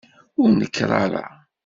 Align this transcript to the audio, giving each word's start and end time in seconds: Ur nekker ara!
Ur 0.41 0.49
nekker 0.59 0.89
ara! 1.03 1.25